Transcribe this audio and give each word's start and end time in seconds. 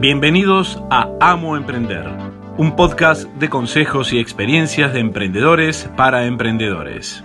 Bienvenidos 0.00 0.78
a 0.88 1.14
Amo 1.20 1.58
Emprender, 1.58 2.06
un 2.56 2.74
podcast 2.74 3.24
de 3.34 3.50
consejos 3.50 4.14
y 4.14 4.18
experiencias 4.18 4.94
de 4.94 5.00
emprendedores 5.00 5.90
para 5.94 6.24
emprendedores. 6.24 7.22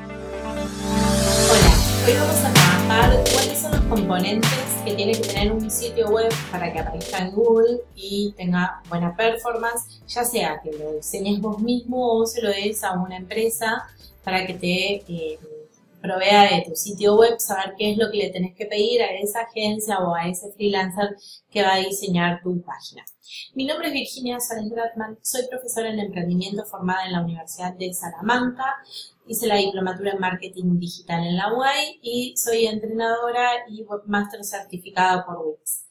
Hola, 1.49 1.72
hoy 2.06 2.13
vamos 2.19 2.44
a 2.44 2.51
trabajar 2.51 3.24
cuáles 3.33 3.60
son 3.60 3.72
los 3.72 3.81
componentes 3.85 4.51
que 4.83 4.94
tiene 4.94 5.13
que 5.13 5.22
tener 5.22 5.53
un 5.53 5.72
sitio 5.72 6.10
web 6.10 6.29
para 6.51 6.74
que 6.74 6.81
aparezca 6.81 7.19
en 7.19 7.31
Google 7.31 7.79
y 7.96 8.33
tenga 8.35 8.81
buena 8.89 9.15
performance, 9.15 10.01
ya 10.05 10.26
sea 10.26 10.60
que 10.62 10.73
lo 10.78 10.97
diseñes 10.97 11.39
vos 11.39 11.60
mismo 11.60 12.17
o 12.17 12.26
se 12.26 12.42
lo 12.42 12.49
des 12.49 12.83
a 12.83 12.92
una 12.92 13.15
empresa 13.15 13.87
para 14.26 14.46
que 14.46 14.53
te 14.53 14.96
eh, 15.07 15.39
provea 16.05 16.44
de 16.44 16.63
tu 16.67 16.76
sitio 16.76 17.16
web, 17.16 17.40
saber 17.40 17.73
qué 17.77 17.91
es 17.91 17.98
lo 17.98 18.12
que 18.12 18.17
le 18.17 18.30
tenés 18.30 18.55
que 18.55 18.66
pedir 18.66 19.02
a 19.02 19.12
esa 19.18 19.41
agencia 19.41 20.00
o 20.00 20.14
a 20.14 20.28
ese 20.28 20.52
freelancer 20.54 21.16
que 21.50 21.64
va 21.64 21.73
a 21.73 21.80
diseñar 21.80 22.41
tu 22.44 22.62
página. 22.62 23.04
Mi 23.55 23.66
nombre 23.66 23.88
es 23.88 23.94
Virginia 23.94 24.40
Sáenz 24.40 24.72
Gratman, 24.72 25.18
soy 25.23 25.48
profesora 25.50 25.90
en 25.90 26.00
emprendimiento 26.00 26.64
formada 26.66 27.05
en 27.05 27.14
la 27.14 27.22
Universidad 27.22 27.73
de 27.73 27.94
Salamanca, 27.94 28.66
hice 29.28 29.48
la 29.48 29.55
diplomatura 29.55 30.12
en 30.12 30.20
marketing 30.20 30.80
digital 30.80 31.26
en 31.26 31.38
la 31.38 31.52
UAI 31.52 32.00
y 32.04 32.38
soy 32.38 32.67
entrenadora 32.67 33.50
y 33.70 33.84
webmaster 33.84 34.44
certificada 34.44 35.26
por 35.26 35.40
Wix. 35.45 35.86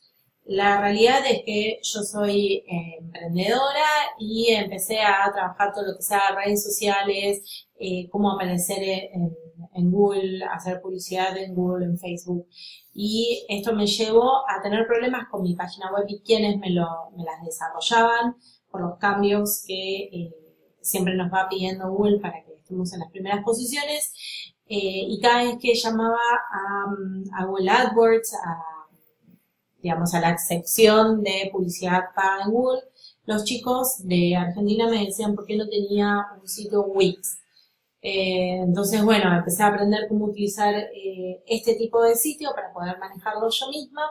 La 0.45 0.79
realidad 0.79 1.21
es 1.29 1.43
que 1.45 1.81
yo 1.83 2.03
soy 2.03 2.65
eh, 2.69 2.99
emprendedora 3.01 3.89
y 4.19 4.53
empecé 4.53 5.01
a 5.01 5.33
trabajar 5.33 5.73
todo 5.73 5.87
lo 5.87 5.97
que 5.97 6.03
sea 6.03 6.37
redes 6.37 6.63
sociales, 6.63 7.67
eh, 7.79 8.09
cómo 8.11 8.31
aparecer 8.31 8.83
en 8.83 9.11
en 9.15 9.44
Google, 9.91 10.45
hacer 10.45 10.81
publicidad 10.81 11.37
en 11.37 11.55
Google, 11.55 11.87
en 11.87 11.99
Facebook. 11.99 12.47
Y 12.93 13.45
esto 13.49 13.75
me 13.75 13.87
llevó 13.87 14.49
a 14.49 14.63
tener 14.63 14.87
problemas 14.87 15.29
con 15.29 15.43
mi 15.43 15.55
página 15.55 15.93
web 15.93 16.05
y 16.09 16.21
quienes 16.21 16.59
me, 16.59 16.71
lo, 16.71 16.87
me 17.17 17.25
las 17.25 17.45
desarrollaban 17.45 18.37
por 18.71 18.81
los 18.81 18.99
cambios 18.99 19.63
que 19.67 20.09
eh, 20.13 20.35
siempre 20.81 21.15
nos 21.15 21.33
va 21.33 21.49
pidiendo 21.49 21.91
Google 21.91 22.21
para 22.21 22.43
que 22.45 22.55
estemos 22.55 22.93
en 22.93 23.01
las 23.01 23.11
primeras 23.11 23.45
posiciones. 23.45 24.13
Eh, 24.67 25.07
y 25.09 25.21
cada 25.21 25.45
vez 25.45 25.57
que 25.61 25.75
llamaba 25.75 26.19
a, 27.39 27.45
Google 27.45 27.71
AdWords, 27.71 28.35
a, 28.35 28.63
digamos, 29.83 30.15
a 30.15 30.21
la 30.21 30.39
sección 30.39 31.23
de 31.23 31.51
publicidad 31.53 32.05
paga 32.15 32.45
en 32.45 32.51
Google, 32.51 32.83
los 33.27 33.45
chicos 33.45 34.07
de 34.07 34.37
Argentina 34.37 34.89
me 34.89 35.05
decían 35.05 35.35
por 35.35 35.47
qué 35.47 35.57
no 35.57 35.69
tenía 35.69 36.27
un 36.41 36.49
sitio 36.49 36.83
Wix. 36.83 37.39
Eh, 38.07 38.59
entonces, 38.63 39.03
bueno, 39.03 39.35
empecé 39.35 39.63
a 39.63 39.69
aprender 39.69 40.07
cómo 40.09 40.27
utilizar 40.27 40.75
eh, 40.75 41.43
este 41.47 41.75
tipo 41.75 42.03
de 42.03 42.15
sitio 42.15 42.51
para 42.55 42.71
poder 42.71 42.99
manejarlo 42.99 43.49
yo 43.49 43.71
misma 43.71 44.03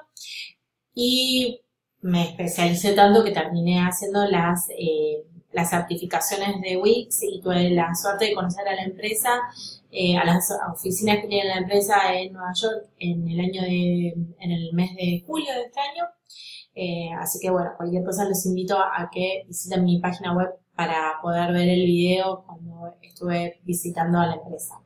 y 0.95 1.61
me 2.01 2.23
especialicé 2.23 2.93
tanto 2.93 3.23
que 3.23 3.29
terminé 3.29 3.81
haciendo 3.81 4.25
las, 4.25 4.67
eh, 4.71 5.23
las 5.51 5.69
certificaciones 5.69 6.59
de 6.61 6.77
Wix 6.77 7.21
y 7.21 7.39
tuve 7.39 7.69
la 7.69 7.93
suerte 7.93 8.25
de 8.25 8.33
conocer 8.33 8.67
a 8.67 8.75
la 8.75 8.83
empresa, 8.83 9.29
a 10.19 10.25
las 10.25 10.51
oficinas 10.73 11.19
que 11.21 11.27
tiene 11.27 11.49
la 11.49 11.57
empresa 11.59 12.15
en 12.15 12.33
Nueva 12.33 12.51
York 12.55 12.87
en 12.97 13.27
el 13.29 13.39
año 13.39 13.61
de, 13.61 14.07
en 14.39 14.51
el 14.51 14.73
mes 14.73 14.95
de 14.95 15.23
julio 15.27 15.53
de 15.53 15.65
este 15.65 15.79
año. 15.79 17.19
así 17.19 17.39
que 17.39 17.51
bueno, 17.51 17.73
cualquier 17.77 18.03
cosa 18.03 18.25
los 18.25 18.43
invito 18.47 18.75
a 18.75 19.07
que 19.13 19.43
visiten 19.47 19.85
mi 19.85 19.99
página 19.99 20.35
web 20.35 20.49
para 20.75 21.19
poder 21.21 21.53
ver 21.53 21.69
el 21.69 21.85
video 21.85 22.43
cuando 22.45 22.95
estuve 23.01 23.59
visitando 23.63 24.19
a 24.19 24.27
la 24.27 24.35
empresa. 24.35 24.81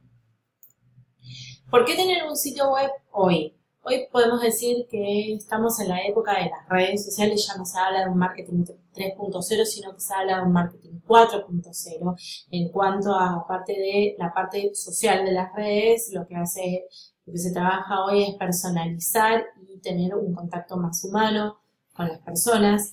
¿Por 1.69 1.85
qué 1.85 1.95
tener 1.95 2.23
un 2.25 2.35
sitio 2.35 2.71
web 2.71 2.89
hoy? 3.11 3.53
Hoy 3.83 4.05
podemos 4.11 4.41
decir 4.41 4.85
que 4.89 5.33
estamos 5.33 5.79
en 5.79 5.87
la 5.87 6.01
época 6.05 6.33
de 6.33 6.49
las 6.49 6.67
redes 6.67 7.05
sociales, 7.05 7.47
ya 7.47 7.55
no 7.55 7.65
se 7.65 7.79
habla 7.79 8.03
de 8.03 8.09
un 8.09 8.17
marketing 8.17 8.65
3.0, 8.93 9.65
sino 9.65 9.93
que 9.93 10.01
se 10.01 10.13
habla 10.13 10.37
de 10.37 10.43
un 10.43 10.51
marketing 10.51 10.99
4.0 11.07 12.47
en 12.51 12.69
cuanto 12.69 13.13
a 13.15 13.47
parte 13.47 13.71
de 13.71 14.15
la 14.17 14.33
parte 14.33 14.75
social 14.75 15.23
de 15.23 15.31
las 15.31 15.53
redes, 15.55 16.09
lo 16.11 16.27
que 16.27 16.35
hace, 16.35 16.85
lo 17.25 17.31
que 17.31 17.39
se 17.39 17.53
trabaja 17.53 18.03
hoy 18.03 18.23
es 18.23 18.35
personalizar 18.35 19.45
y 19.69 19.79
tener 19.79 20.15
un 20.15 20.33
contacto 20.33 20.75
más 20.75 21.01
humano 21.05 21.61
con 21.93 22.09
las 22.09 22.19
personas. 22.19 22.91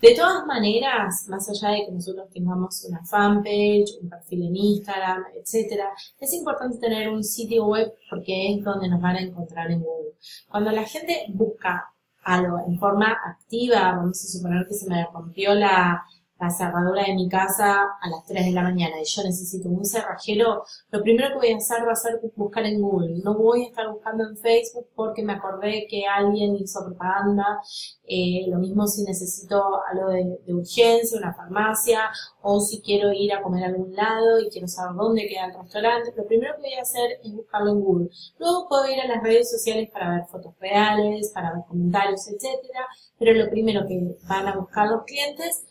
De 0.00 0.14
todas 0.14 0.46
maneras, 0.46 1.26
más 1.28 1.46
allá 1.50 1.74
de 1.74 1.84
que 1.84 1.92
nosotros 1.92 2.30
tengamos 2.30 2.84
una 2.88 3.04
fanpage, 3.04 3.98
un 4.00 4.08
perfil 4.08 4.44
en 4.44 4.56
Instagram, 4.56 5.24
etcétera, 5.34 5.90
es 6.18 6.32
importante 6.32 6.78
tener 6.78 7.10
un 7.10 7.22
sitio 7.22 7.66
web 7.66 7.92
porque 8.08 8.54
es 8.54 8.64
donde 8.64 8.88
nos 8.88 9.00
van 9.00 9.16
a 9.16 9.20
encontrar 9.20 9.70
en 9.70 9.80
Google. 9.80 10.14
Cuando 10.48 10.70
la 10.70 10.84
gente 10.84 11.26
busca 11.28 11.92
algo 12.22 12.60
en 12.66 12.78
forma 12.78 13.14
activa, 13.26 13.96
vamos 13.96 14.24
a 14.24 14.28
suponer 14.28 14.66
que 14.66 14.74
se 14.74 14.88
me 14.88 15.06
rompió 15.12 15.54
la, 15.54 16.02
la 16.40 16.50
cerradura 16.50 17.04
de 17.04 17.14
mi 17.14 17.28
casa 17.28 17.82
a 18.00 18.08
las 18.08 18.24
3 18.24 18.46
de 18.46 18.52
la 18.52 18.62
mañana 18.62 19.00
y 19.00 19.04
yo 19.04 19.22
necesito 19.22 19.68
un 19.68 19.84
cerrajero, 19.84 20.64
lo 20.90 21.02
primero 21.02 21.28
que 21.28 21.34
voy 21.34 21.52
a 21.52 21.56
hacer 21.58 21.86
va 21.86 21.92
a 21.92 21.96
ser 21.96 22.18
buscar 22.34 22.64
en 22.64 22.80
Google. 22.80 23.20
No 23.22 23.36
voy 23.36 23.64
a 23.64 23.68
estar 23.68 23.88
buscando 23.92 24.24
en 24.24 24.36
Facebook 24.38 24.88
porque 24.94 25.22
me 25.22 25.34
acordé 25.34 25.86
que 25.88 26.06
alguien 26.06 26.56
hizo 26.56 26.82
propaganda. 26.84 27.60
Eh, 28.06 28.46
lo 28.48 28.58
mismo 28.58 28.86
si 28.86 29.04
necesito 29.04 29.62
algo 29.92 30.08
de, 30.08 30.54
urgencia, 30.54 31.18
una 31.18 31.34
farmacia, 31.34 32.10
o 32.42 32.58
si 32.60 32.80
quiero 32.80 33.12
ir 33.12 33.32
a 33.32 33.42
comer 33.42 33.64
a 33.64 33.66
algún 33.68 33.94
lado 33.94 34.40
y 34.40 34.48
quiero 34.48 34.66
saber 34.66 34.96
dónde 34.96 35.28
queda 35.28 35.46
el 35.46 35.54
restaurante. 35.54 36.12
Lo 36.16 36.26
primero 36.26 36.54
que 36.56 36.62
voy 36.62 36.74
a 36.74 36.82
hacer 36.82 37.20
es 37.22 37.32
buscarlo 37.34 37.72
en 37.72 37.80
Google. 37.80 38.10
Luego 38.38 38.66
puedo 38.68 38.90
ir 38.90 39.00
a 39.00 39.06
las 39.06 39.22
redes 39.22 39.50
sociales 39.50 39.90
para 39.92 40.14
ver 40.14 40.24
fotos 40.26 40.54
reales, 40.58 41.30
para 41.34 41.52
ver 41.52 41.64
comentarios, 41.68 42.26
etcétera. 42.28 42.86
Pero 43.18 43.34
lo 43.34 43.50
primero 43.50 43.86
que 43.86 44.16
van 44.26 44.48
a 44.48 44.56
buscar 44.56 44.88
los 44.88 45.04
clientes 45.04 45.66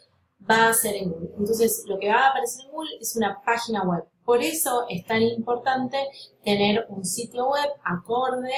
va 0.49 0.69
a 0.69 0.73
ser 0.73 0.95
en 0.95 1.11
Google. 1.11 1.31
Entonces, 1.37 1.83
lo 1.87 1.99
que 1.99 2.09
va 2.09 2.25
a 2.25 2.29
aparecer 2.29 2.65
en 2.65 2.71
Google 2.71 2.97
es 2.99 3.15
una 3.15 3.41
página 3.45 3.83
web. 3.83 4.03
Por 4.25 4.41
eso 4.41 4.85
es 4.89 5.05
tan 5.05 5.21
importante 5.21 5.97
tener 6.43 6.85
un 6.89 7.05
sitio 7.05 7.49
web 7.49 7.69
acorde 7.83 8.53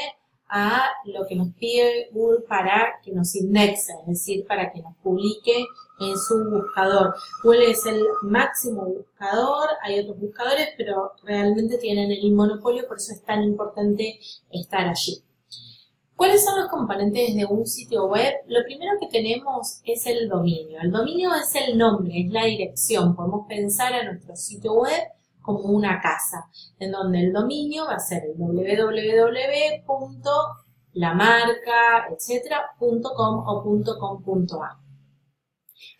a 0.54 0.90
lo 1.06 1.26
que 1.26 1.36
nos 1.36 1.54
pide 1.54 2.10
Google 2.12 2.42
para 2.42 3.00
que 3.02 3.14
nos 3.14 3.34
indexe, 3.36 3.94
es 4.02 4.06
decir, 4.06 4.46
para 4.46 4.70
que 4.72 4.82
nos 4.82 4.98
publique 4.98 5.66
en 6.02 6.18
su 6.18 6.44
buscador. 6.50 7.16
Google 7.42 7.72
es 7.72 7.86
el 7.86 8.04
máximo 8.24 8.84
buscador, 8.84 9.70
hay 9.82 10.00
otros 10.00 10.20
buscadores, 10.20 10.70
pero 10.78 11.14
realmente 11.24 11.78
tienen 11.78 12.12
el 12.12 12.34
monopolio, 12.34 12.86
por 12.86 12.98
eso 12.98 13.14
es 13.14 13.24
tan 13.24 13.44
importante 13.44 14.20
estar 14.52 14.90
allí. 14.90 15.24
¿Cuáles 16.22 16.46
son 16.46 16.60
los 16.60 16.70
componentes 16.70 17.34
de 17.34 17.46
un 17.46 17.66
sitio 17.66 18.06
web? 18.06 18.32
Lo 18.46 18.64
primero 18.64 18.92
que 19.00 19.08
tenemos 19.08 19.82
es 19.84 20.06
el 20.06 20.30
dominio. 20.30 20.80
El 20.80 20.92
dominio 20.92 21.34
es 21.34 21.56
el 21.56 21.76
nombre, 21.76 22.14
es 22.16 22.32
la 22.32 22.46
dirección. 22.46 23.16
Podemos 23.16 23.48
pensar 23.48 23.92
a 23.92 24.04
nuestro 24.04 24.36
sitio 24.36 24.76
web 24.76 25.02
como 25.42 25.62
una 25.62 26.00
casa, 26.00 26.48
en 26.78 26.92
donde 26.92 27.22
el 27.22 27.34
dominio 27.34 27.86
va 27.86 27.96
a 27.96 28.00
ser 28.00 28.22
el 28.26 28.36
www.lamarca, 28.38 29.00
o 32.78 33.02
.com.a. 34.00 34.80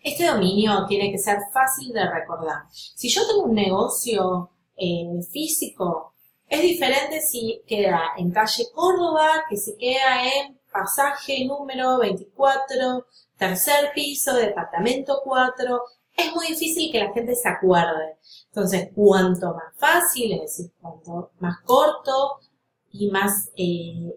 Este 0.04 0.24
dominio 0.24 0.86
tiene 0.86 1.10
que 1.10 1.18
ser 1.18 1.38
fácil 1.52 1.92
de 1.92 2.08
recordar. 2.08 2.62
Si 2.70 3.08
yo 3.08 3.26
tengo 3.26 3.46
un 3.46 3.56
negocio 3.56 4.52
eh, 4.76 5.20
físico, 5.32 6.11
es 6.52 6.60
diferente 6.60 7.22
si 7.22 7.62
queda 7.66 8.12
en 8.18 8.30
calle 8.30 8.66
Córdoba, 8.74 9.44
que 9.48 9.56
se 9.56 9.74
queda 9.78 10.22
en 10.22 10.60
pasaje 10.70 11.46
número 11.46 11.98
24, 11.98 13.06
tercer 13.38 13.90
piso, 13.94 14.34
departamento 14.34 15.22
4. 15.24 15.80
Es 16.14 16.34
muy 16.34 16.48
difícil 16.48 16.92
que 16.92 16.98
la 16.98 17.12
gente 17.14 17.34
se 17.34 17.48
acuerde. 17.48 18.18
Entonces, 18.48 18.90
cuanto 18.94 19.54
más 19.54 19.74
fácil, 19.78 20.32
es 20.32 20.40
decir, 20.42 20.72
cuanto 20.78 21.30
más 21.38 21.56
corto 21.64 22.40
y 22.90 23.10
más 23.10 23.50
eh, 23.56 24.12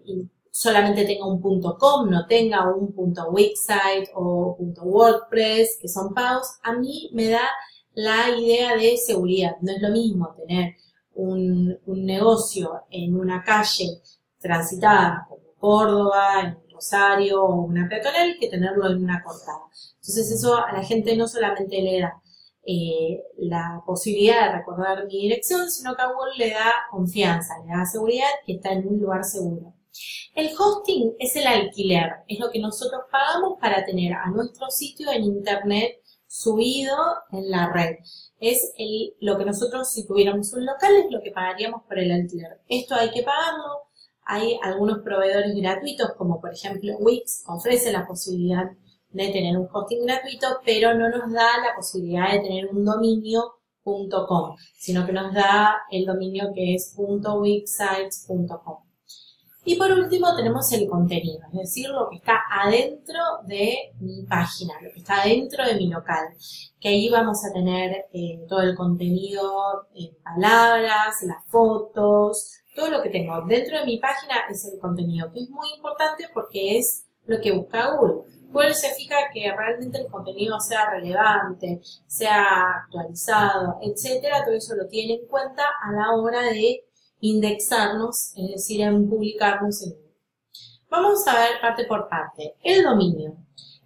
solamente 0.50 1.06
tenga 1.06 1.26
un 1.26 1.40
punto 1.40 1.78
.com, 1.78 2.10
no 2.10 2.26
tenga 2.26 2.70
un 2.70 2.92
punto 2.92 3.30
.wixsite 3.30 4.10
o 4.14 4.54
punto 4.58 4.82
.wordpress, 4.82 5.78
que 5.80 5.88
son 5.88 6.12
pagos, 6.12 6.58
a 6.62 6.74
mí 6.74 7.08
me 7.14 7.30
da 7.30 7.48
la 7.94 8.28
idea 8.28 8.76
de 8.76 8.98
seguridad. 8.98 9.56
No 9.62 9.72
es 9.72 9.80
lo 9.80 9.88
mismo 9.88 10.34
tener 10.34 10.74
un, 11.16 11.78
negocio 11.86 12.84
en 12.90 13.16
una 13.16 13.42
calle 13.42 14.00
transitada 14.38 15.26
como 15.28 15.42
Córdoba, 15.58 16.40
en 16.42 16.58
Rosario 16.72 17.42
o 17.42 17.62
una 17.62 17.88
peatonal 17.88 18.36
que 18.38 18.48
tenerlo 18.48 18.86
en 18.90 19.02
una 19.02 19.22
cortada. 19.22 19.62
Entonces 19.94 20.30
eso 20.30 20.56
a 20.56 20.72
la 20.72 20.84
gente 20.84 21.16
no 21.16 21.26
solamente 21.26 21.80
le 21.82 22.00
da 22.00 22.22
eh, 22.68 23.22
la 23.38 23.82
posibilidad 23.86 24.46
de 24.46 24.58
recordar 24.58 25.06
mi 25.06 25.22
dirección, 25.22 25.70
sino 25.70 25.94
que 25.94 26.02
a 26.02 26.12
Google 26.12 26.36
le 26.36 26.50
da 26.50 26.72
confianza, 26.90 27.54
le 27.64 27.72
da 27.72 27.84
seguridad 27.86 28.28
que 28.44 28.54
está 28.54 28.72
en 28.72 28.86
un 28.86 29.00
lugar 29.00 29.24
seguro. 29.24 29.74
El 30.34 30.50
hosting 30.58 31.14
es 31.18 31.34
el 31.36 31.46
alquiler, 31.46 32.10
es 32.28 32.38
lo 32.38 32.50
que 32.50 32.60
nosotros 32.60 33.02
pagamos 33.10 33.58
para 33.60 33.84
tener 33.84 34.12
a 34.12 34.30
nuestro 34.30 34.68
sitio 34.68 35.10
en 35.10 35.24
Internet 35.24 36.02
subido 36.26 36.96
en 37.32 37.50
la 37.50 37.72
red 37.72 37.96
es 38.40 38.72
el, 38.78 39.14
lo 39.20 39.38
que 39.38 39.44
nosotros, 39.44 39.90
si 39.90 40.06
tuviéramos 40.06 40.52
un 40.52 40.66
local, 40.66 40.94
es 40.96 41.10
lo 41.10 41.22
que 41.22 41.30
pagaríamos 41.30 41.82
por 41.84 41.98
el 41.98 42.12
alquiler. 42.12 42.60
Esto 42.68 42.94
hay 42.94 43.10
que 43.10 43.22
pagarlo. 43.22 43.82
Hay 44.24 44.58
algunos 44.62 44.98
proveedores 45.02 45.54
gratuitos, 45.54 46.12
como 46.18 46.40
por 46.40 46.52
ejemplo 46.52 46.96
Wix, 46.98 47.44
ofrece 47.46 47.92
la 47.92 48.06
posibilidad 48.06 48.64
de 49.10 49.28
tener 49.28 49.56
un 49.56 49.68
hosting 49.72 50.04
gratuito, 50.04 50.60
pero 50.64 50.94
no 50.94 51.08
nos 51.08 51.32
da 51.32 51.58
la 51.58 51.74
posibilidad 51.76 52.32
de 52.32 52.40
tener 52.40 52.66
un 52.66 52.84
dominio.com, 52.84 54.56
sino 54.74 55.06
que 55.06 55.12
nos 55.12 55.32
da 55.32 55.76
el 55.90 56.04
dominio 56.04 56.50
que 56.54 56.74
es 56.74 56.94
.websites.com. 56.96 58.85
Y 59.68 59.74
por 59.74 59.90
último 59.90 60.32
tenemos 60.36 60.72
el 60.72 60.88
contenido, 60.88 61.40
es 61.52 61.58
decir, 61.58 61.88
lo 61.88 62.08
que 62.08 62.18
está 62.18 62.40
adentro 62.48 63.18
de 63.46 63.92
mi 63.98 64.22
página, 64.22 64.74
lo 64.80 64.92
que 64.92 65.00
está 65.00 65.22
adentro 65.22 65.64
de 65.64 65.74
mi 65.74 65.88
local, 65.88 66.28
que 66.78 66.88
ahí 66.88 67.08
vamos 67.10 67.44
a 67.44 67.52
tener 67.52 68.06
eh, 68.12 68.46
todo 68.48 68.60
el 68.60 68.76
contenido 68.76 69.88
en 69.92 70.14
palabras, 70.22 71.16
las 71.24 71.44
fotos, 71.48 72.60
todo 72.76 72.90
lo 72.90 73.02
que 73.02 73.10
tengo 73.10 73.42
dentro 73.42 73.80
de 73.80 73.86
mi 73.86 73.98
página 73.98 74.36
es 74.48 74.64
el 74.72 74.78
contenido, 74.78 75.32
que 75.32 75.40
es 75.40 75.50
muy 75.50 75.66
importante 75.76 76.28
porque 76.32 76.78
es 76.78 77.04
lo 77.24 77.40
que 77.40 77.50
busca 77.50 77.90
Google. 77.90 78.22
Google 78.52 78.72
se 78.72 78.94
fija 78.94 79.16
que 79.34 79.50
realmente 79.50 79.98
el 79.98 80.06
contenido 80.06 80.60
sea 80.60 80.90
relevante, 80.90 81.80
sea 82.06 82.82
actualizado, 82.84 83.80
etcétera, 83.82 84.44
todo 84.44 84.54
eso 84.54 84.76
lo 84.76 84.86
tiene 84.86 85.14
en 85.14 85.26
cuenta 85.26 85.64
a 85.82 85.90
la 85.90 86.12
hora 86.14 86.42
de 86.42 86.85
indexarnos, 87.20 88.32
es 88.36 88.50
decir, 88.50 88.80
en 88.82 89.08
publicarnos 89.08 89.82
en. 89.82 89.94
Vamos 90.88 91.26
a 91.26 91.34
ver 91.34 91.60
parte 91.60 91.84
por 91.84 92.08
parte. 92.08 92.54
El 92.62 92.84
dominio. 92.84 93.36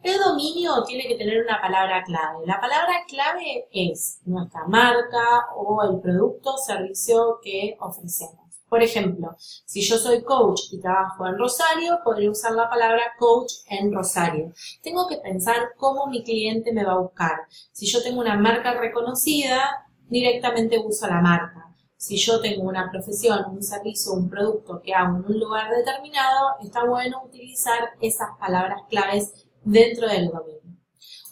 El 0.02 0.18
dominio 0.18 0.82
tiene 0.84 1.06
que 1.06 1.16
tener 1.16 1.42
una 1.42 1.60
palabra 1.60 2.02
clave. 2.04 2.46
La 2.46 2.60
palabra 2.60 3.04
clave 3.06 3.68
es 3.70 4.20
nuestra 4.24 4.66
marca 4.66 5.46
o 5.56 5.82
el 5.82 6.00
producto 6.00 6.54
o 6.54 6.58
servicio 6.58 7.38
que 7.42 7.76
ofrecemos. 7.80 8.40
Por 8.70 8.82
ejemplo, 8.82 9.34
si 9.38 9.82
yo 9.82 9.98
soy 9.98 10.22
coach 10.22 10.60
y 10.70 10.80
trabajo 10.80 11.26
en 11.26 11.36
Rosario, 11.36 11.98
podría 12.04 12.30
usar 12.30 12.52
la 12.52 12.70
palabra 12.70 13.02
coach 13.18 13.52
en 13.66 13.92
Rosario. 13.92 14.52
Tengo 14.80 15.08
que 15.08 15.16
pensar 15.16 15.72
cómo 15.76 16.06
mi 16.06 16.22
cliente 16.22 16.72
me 16.72 16.84
va 16.84 16.92
a 16.92 17.00
buscar. 17.00 17.40
Si 17.72 17.86
yo 17.86 18.00
tengo 18.00 18.20
una 18.20 18.36
marca 18.36 18.74
reconocida, 18.74 19.86
directamente 20.08 20.78
uso 20.78 21.08
la 21.08 21.20
marca. 21.20 21.69
Si 22.00 22.16
yo 22.16 22.40
tengo 22.40 22.62
una 22.62 22.90
profesión, 22.90 23.44
un 23.50 23.62
servicio, 23.62 24.14
un 24.14 24.30
producto 24.30 24.80
que 24.82 24.94
hago 24.94 25.18
en 25.18 25.24
un 25.26 25.38
lugar 25.38 25.70
determinado, 25.70 26.56
está 26.62 26.82
bueno 26.86 27.22
utilizar 27.26 27.90
esas 28.00 28.30
palabras 28.40 28.80
claves 28.88 29.34
dentro 29.62 30.08
del 30.08 30.28
dominio. 30.28 30.62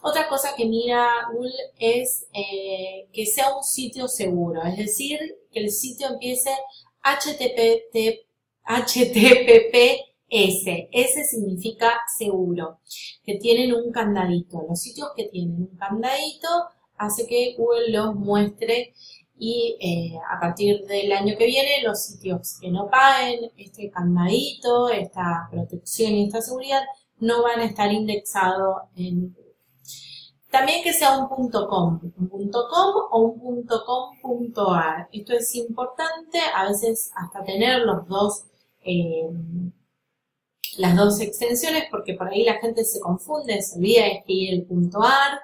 Otra 0.03 0.29
cosa 0.29 0.55
que 0.55 0.67
mira 0.67 1.09
Google 1.33 1.55
es 1.79 2.27
eh, 2.35 3.09
que 3.15 3.25
sea 3.25 3.57
un 3.57 3.65
sitio 3.65 4.09
seguro, 4.09 4.63
es 4.63 4.77
decir, 4.77 5.19
que 5.51 5.61
el 5.61 5.71
sitio 5.71 6.09
empiece 6.09 6.51
HTTP, 7.03 8.27
HTTPS. 8.67 10.07
S 10.93 11.25
significa 11.25 11.99
seguro, 12.19 12.81
que 13.25 13.39
tienen 13.39 13.73
un 13.73 13.91
candadito. 13.91 14.67
Los 14.69 14.83
sitios 14.83 15.09
que 15.17 15.29
tienen 15.29 15.63
un 15.63 15.77
candadito 15.79 16.49
hace 16.99 17.27
que 17.27 17.55
Google 17.57 17.91
los 17.91 18.15
muestre 18.15 18.93
y 19.39 19.77
eh, 19.81 20.19
a 20.31 20.41
partir 20.41 20.85
del 20.87 21.13
año 21.13 21.37
que 21.39 21.47
viene 21.47 21.83
los 21.83 22.03
sitios 22.03 22.59
que 22.61 22.71
no 22.71 22.89
paguen 22.91 23.51
este 23.57 23.91
candadito, 23.91 24.89
esta 24.89 25.49
protección 25.51 26.13
y 26.13 26.27
esta 26.27 26.41
seguridad 26.41 26.83
no 27.21 27.43
van 27.43 27.61
a 27.61 27.65
estar 27.67 27.93
indexados 27.93 28.77
en. 28.97 29.37
También 30.51 30.83
que 30.83 30.95
sea 30.95 31.19
un 31.19 31.51
.com, 31.51 32.01
un 32.17 32.51
.com 32.51 32.93
o 33.11 33.19
un 33.21 33.67
.com.ar. 33.67 35.09
Esto 35.13 35.35
es 35.35 35.55
importante, 35.55 36.39
a 36.55 36.67
veces 36.69 37.11
hasta 37.15 37.45
tener 37.45 37.81
los 37.81 38.09
dos, 38.09 38.45
eh, 38.83 39.29
las 40.79 40.97
dos 40.97 41.21
extensiones, 41.21 41.85
porque 41.91 42.15
por 42.15 42.29
ahí 42.29 42.45
la 42.45 42.59
gente 42.61 42.85
se 42.85 42.99
confunde, 42.99 43.61
se 43.61 43.77
olvida 43.79 44.05
de 44.05 44.13
escribir 44.13 44.67
el 44.71 44.91
.ar. 44.95 45.39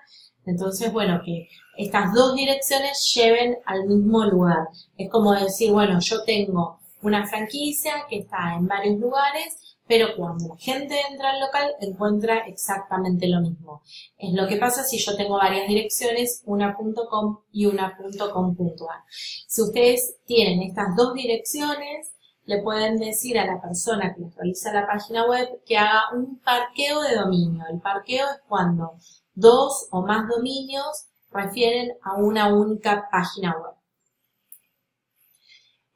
Entonces, 0.47 0.93
bueno, 0.93 1.21
que 1.25 1.49
estas 1.77 2.13
dos 2.15 2.35
direcciones 2.35 3.13
lleven 3.15 3.59
al 3.67 3.87
mismo 3.87 4.25
lugar. 4.25 4.69
Es 4.97 5.11
como 5.11 5.33
decir, 5.33 5.73
bueno, 5.73 5.99
yo 6.01 6.23
tengo 6.25 6.81
una 7.03 7.27
franquicia 7.27 8.07
que 8.09 8.21
está 8.21 8.55
en 8.55 8.67
varios 8.67 8.99
lugares 8.99 9.65
pero 9.87 10.17
cuando 10.17 10.49
la 10.49 10.57
gente 10.57 10.99
entra 11.11 11.31
al 11.31 11.41
local 11.41 11.75
encuentra 11.81 12.39
exactamente 12.47 13.29
lo 13.29 13.41
mismo. 13.41 13.83
Es 14.17 14.33
lo 14.33 14.47
que 14.47 14.57
pasa 14.57 14.83
si 14.83 14.99
yo 14.99 15.17
tengo 15.17 15.37
varias 15.37 15.69
direcciones, 15.69 16.43
una 16.47 16.75
.com 16.75 17.41
y 17.53 17.67
una 17.67 17.97
.com.ar. 17.97 19.03
Si 19.09 19.63
ustedes 19.63 20.17
tienen 20.25 20.63
estas 20.63 20.97
dos 20.97 21.15
direcciones, 21.15 22.13
le 22.47 22.63
pueden 22.63 22.99
decir 22.99 23.39
a 23.39 23.47
la 23.47 23.61
persona 23.61 24.15
que 24.15 24.23
les 24.23 24.35
realiza 24.35 24.73
la 24.73 24.87
página 24.87 25.27
web 25.27 25.49
que 25.67 25.77
haga 25.77 26.03
un 26.15 26.39
parqueo 26.39 27.03
de 27.03 27.17
dominio. 27.17 27.65
El 27.71 27.81
parqueo 27.81 28.27
es 28.27 28.41
cuando 28.49 28.99
dos 29.35 29.89
o 29.91 30.03
más 30.03 30.29
dominios 30.29 31.07
refieren 31.31 31.93
a 32.03 32.15
una 32.15 32.55
única 32.55 33.09
página 33.11 33.57
web. 33.57 33.75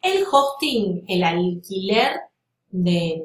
El 0.01 0.25
hosting, 0.31 1.05
el 1.09 1.25
alquiler 1.25 2.21
de, 2.69 3.25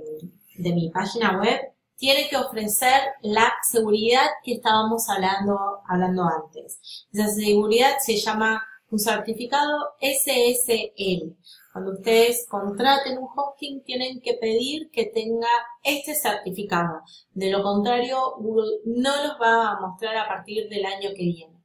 de 0.57 0.73
mi 0.73 0.89
página 0.89 1.39
web 1.39 1.73
tiene 1.95 2.27
que 2.27 2.37
ofrecer 2.37 3.01
la 3.21 3.53
seguridad 3.69 4.25
que 4.43 4.55
estábamos 4.55 5.07
hablando, 5.09 5.81
hablando 5.87 6.23
antes. 6.23 7.07
Esa 7.11 7.29
seguridad 7.29 7.97
se 7.99 8.17
llama 8.17 8.61
un 8.89 8.99
certificado 8.99 9.95
SSL. 10.01 11.35
Cuando 11.73 11.93
ustedes 11.93 12.45
contraten 12.47 13.17
un 13.17 13.27
hosting, 13.35 13.83
tienen 13.83 14.21
que 14.21 14.35
pedir 14.35 14.91
que 14.91 15.05
tenga 15.05 15.47
este 15.83 16.13
certificado. 16.13 17.01
De 17.31 17.49
lo 17.49 17.63
contrario, 17.63 18.35
Google 18.37 18.81
no 18.85 19.09
los 19.23 19.41
va 19.41 19.71
a 19.71 19.79
mostrar 19.81 20.15
a 20.15 20.27
partir 20.27 20.69
del 20.69 20.85
año 20.85 21.09
que 21.15 21.23
viene. 21.23 21.63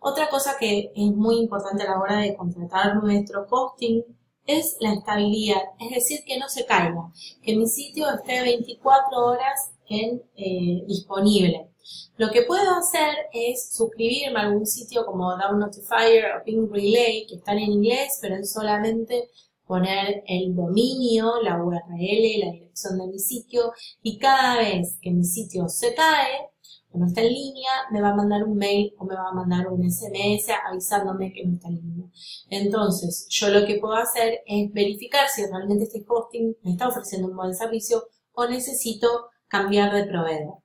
Otra 0.00 0.30
cosa 0.30 0.56
que 0.58 0.90
es 0.96 1.12
muy 1.12 1.36
importante 1.36 1.82
a 1.82 1.90
la 1.90 2.00
hora 2.00 2.16
de 2.16 2.34
contratar 2.34 2.96
nuestro 2.96 3.46
hosting 3.48 4.02
es 4.46 4.78
la 4.80 4.94
estabilidad, 4.94 5.62
es 5.78 5.90
decir, 5.90 6.20
que 6.26 6.38
no 6.38 6.48
se 6.48 6.64
caiga, 6.64 7.12
que 7.42 7.54
mi 7.54 7.66
sitio 7.68 8.10
esté 8.10 8.42
24 8.42 9.18
horas 9.18 9.72
eh, 9.88 10.82
disponible. 10.86 11.71
Lo 12.16 12.30
que 12.30 12.42
puedo 12.42 12.74
hacer 12.74 13.14
es 13.32 13.72
suscribirme 13.72 14.38
a 14.38 14.42
algún 14.42 14.66
sitio 14.66 15.04
como 15.04 15.36
Down 15.36 15.58
Notifier 15.58 16.36
o 16.36 16.44
Ping 16.44 16.68
Relay, 16.70 17.26
que 17.26 17.36
están 17.36 17.58
en 17.58 17.72
inglés, 17.72 18.18
pero 18.20 18.36
es 18.36 18.52
solamente 18.52 19.28
poner 19.66 20.22
el 20.26 20.54
dominio, 20.54 21.40
la 21.42 21.62
URL, 21.62 22.40
la 22.40 22.52
dirección 22.52 22.98
de 22.98 23.06
mi 23.06 23.18
sitio, 23.18 23.72
y 24.02 24.18
cada 24.18 24.58
vez 24.58 24.98
que 25.00 25.10
mi 25.10 25.24
sitio 25.24 25.68
se 25.68 25.94
cae, 25.94 26.52
no 26.94 27.06
está 27.06 27.22
en 27.22 27.32
línea, 27.32 27.70
me 27.90 28.02
va 28.02 28.10
a 28.10 28.14
mandar 28.14 28.44
un 28.44 28.56
mail 28.56 28.94
o 28.98 29.04
me 29.04 29.14
va 29.14 29.28
a 29.30 29.34
mandar 29.34 29.68
un 29.68 29.82
SMS 29.90 30.50
avisándome 30.68 31.32
que 31.32 31.44
no 31.44 31.54
está 31.54 31.68
en 31.68 31.76
línea. 31.76 32.06
Entonces, 32.50 33.26
yo 33.30 33.48
lo 33.48 33.66
que 33.66 33.78
puedo 33.78 33.94
hacer 33.94 34.40
es 34.46 34.70
verificar 34.72 35.28
si 35.28 35.46
realmente 35.46 35.84
este 35.84 36.04
hosting 36.06 36.56
me 36.62 36.72
está 36.72 36.88
ofreciendo 36.88 37.28
un 37.28 37.36
buen 37.36 37.54
servicio 37.54 38.04
o 38.32 38.46
necesito 38.46 39.30
cambiar 39.48 39.94
de 39.94 40.04
proveedor. 40.04 40.61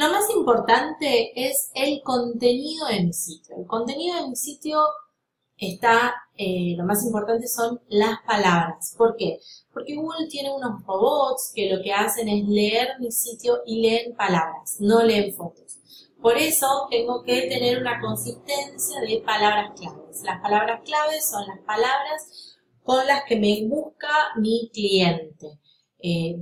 Lo 0.00 0.08
más 0.08 0.30
importante 0.34 1.30
es 1.36 1.70
el 1.74 2.00
contenido 2.02 2.86
de 2.86 3.02
mi 3.02 3.12
sitio. 3.12 3.54
El 3.58 3.66
contenido 3.66 4.16
de 4.16 4.28
mi 4.28 4.34
sitio 4.34 4.80
está, 5.58 6.14
eh, 6.38 6.74
lo 6.78 6.86
más 6.86 7.04
importante 7.04 7.46
son 7.46 7.82
las 7.88 8.18
palabras. 8.26 8.94
¿Por 8.96 9.14
qué? 9.14 9.40
Porque 9.70 9.96
Google 9.96 10.26
tiene 10.28 10.54
unos 10.54 10.86
robots 10.86 11.52
que 11.54 11.68
lo 11.68 11.82
que 11.82 11.92
hacen 11.92 12.30
es 12.30 12.48
leer 12.48 12.98
mi 12.98 13.12
sitio 13.12 13.58
y 13.66 13.82
leen 13.82 14.16
palabras, 14.16 14.78
no 14.80 15.02
leen 15.02 15.34
fotos. 15.34 15.78
Por 16.22 16.38
eso 16.38 16.88
tengo 16.90 17.22
que 17.22 17.42
tener 17.42 17.78
una 17.78 18.00
consistencia 18.00 19.02
de 19.02 19.20
palabras 19.20 19.78
claves. 19.78 20.22
Las 20.22 20.40
palabras 20.40 20.80
claves 20.82 21.28
son 21.28 21.46
las 21.46 21.58
palabras 21.58 22.56
con 22.84 23.06
las 23.06 23.24
que 23.24 23.36
me 23.36 23.66
busca 23.68 24.08
mi 24.38 24.70
cliente. 24.72 25.58
Eh, 25.98 26.38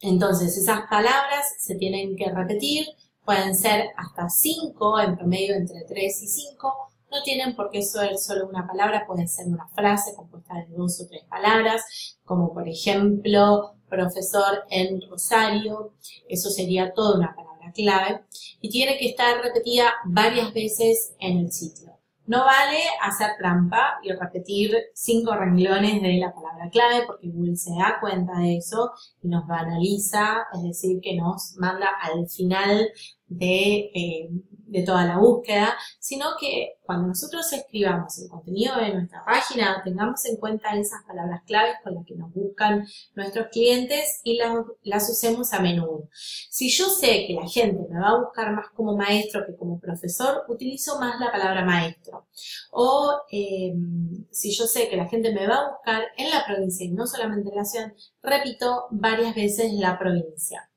entonces, 0.00 0.56
esas 0.56 0.82
palabras 0.88 1.46
se 1.58 1.74
tienen 1.76 2.16
que 2.16 2.30
repetir, 2.30 2.86
pueden 3.24 3.54
ser 3.54 3.88
hasta 3.96 4.28
5, 4.28 5.00
en 5.00 5.16
promedio 5.16 5.54
entre 5.54 5.82
3 5.88 6.22
y 6.22 6.26
5, 6.28 6.74
no 7.10 7.22
tienen 7.22 7.54
por 7.54 7.70
qué 7.70 7.82
ser 7.82 8.18
solo 8.18 8.48
una 8.48 8.66
palabra, 8.66 9.06
pueden 9.06 9.28
ser 9.28 9.46
una 9.46 9.68
frase 9.68 10.14
compuesta 10.14 10.54
de 10.54 10.74
dos 10.74 11.00
o 11.00 11.06
tres 11.06 11.24
palabras, 11.24 12.18
como 12.24 12.52
por 12.52 12.68
ejemplo, 12.68 13.74
profesor 13.88 14.64
en 14.70 15.00
Rosario, 15.08 15.94
eso 16.28 16.50
sería 16.50 16.92
toda 16.92 17.16
una 17.16 17.34
palabra 17.34 17.72
clave, 17.72 18.24
y 18.60 18.68
tiene 18.68 18.98
que 18.98 19.10
estar 19.10 19.40
repetida 19.42 19.92
varias 20.04 20.52
veces 20.52 21.14
en 21.18 21.38
el 21.38 21.52
sitio. 21.52 21.95
No 22.26 22.44
vale 22.44 22.78
hacer 23.02 23.30
trampa 23.38 23.98
y 24.02 24.10
repetir 24.12 24.74
cinco 24.94 25.34
renglones 25.36 26.02
de 26.02 26.14
la 26.14 26.34
palabra 26.34 26.68
clave 26.70 27.04
porque 27.06 27.28
Google 27.28 27.56
se 27.56 27.70
da 27.70 27.98
cuenta 28.00 28.38
de 28.40 28.56
eso 28.56 28.90
y 29.22 29.28
nos 29.28 29.46
banaliza, 29.46 30.46
es 30.54 30.62
decir, 30.62 31.00
que 31.00 31.16
nos 31.16 31.54
manda 31.58 31.88
al 32.02 32.28
final 32.28 32.88
de, 33.28 33.90
eh, 33.94 34.28
de 34.66 34.82
toda 34.82 35.04
la 35.04 35.18
búsqueda, 35.18 35.74
sino 35.98 36.26
que 36.40 36.76
cuando 36.82 37.08
nosotros 37.08 37.52
escribamos 37.52 38.18
el 38.18 38.28
contenido 38.28 38.76
de 38.76 38.94
nuestra 38.94 39.24
página, 39.24 39.80
tengamos 39.84 40.24
en 40.24 40.36
cuenta 40.36 40.76
esas 40.76 41.02
palabras 41.04 41.42
claves 41.46 41.76
con 41.82 41.94
las 41.94 42.04
que 42.04 42.14
nos 42.14 42.32
buscan 42.32 42.86
nuestros 43.14 43.46
clientes 43.48 44.20
y 44.24 44.36
las, 44.36 44.54
las 44.82 45.10
usemos 45.10 45.52
a 45.52 45.60
menudo. 45.60 46.08
Si 46.12 46.68
yo 46.70 46.88
sé 46.88 47.26
que 47.26 47.34
la 47.34 47.48
gente 47.48 47.86
me 47.88 48.00
va 48.00 48.10
a 48.10 48.20
buscar 48.20 48.52
más 48.52 48.66
como 48.74 48.96
maestro 48.96 49.44
que 49.46 49.56
como 49.56 49.80
profesor, 49.80 50.44
utilizo 50.48 50.98
más 50.98 51.20
la 51.20 51.30
palabra 51.30 51.64
maestro. 51.64 52.28
O 52.70 53.12
em, 53.30 54.26
si 54.30 54.52
yo 54.52 54.66
sé 54.66 54.88
que 54.88 54.96
la 54.96 55.08
gente 55.08 55.32
me 55.32 55.46
va 55.46 55.56
a 55.56 55.70
buscar 55.70 56.02
en 56.16 56.30
la 56.30 56.44
provincia 56.44 56.84
y 56.84 56.90
no 56.92 57.06
solamente 57.06 57.50
en 57.50 57.56
la 57.56 57.64
ciudad, 57.64 57.92
repito 58.22 58.86
varias 58.90 59.34
veces 59.34 59.72
la 59.72 59.98
provincia. 59.98 60.70